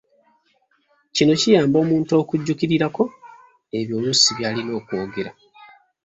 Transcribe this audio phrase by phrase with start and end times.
[1.15, 3.03] Kino kiyamba omuntu okujjukirirako
[3.77, 5.31] ebyo oluusi by'alina okwogera.